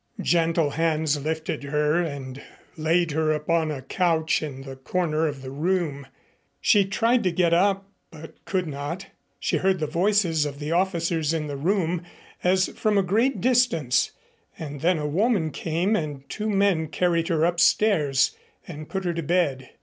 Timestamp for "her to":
19.05-19.21